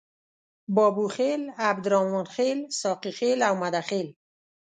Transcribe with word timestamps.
بابوخیل، 0.75 1.41
عبدالرحمن 1.69 2.25
خیل، 2.35 2.59
ساقي 2.81 3.11
خیل 3.19 3.39
او 3.49 3.55
مده 3.63 3.81
خیل. 3.89 4.07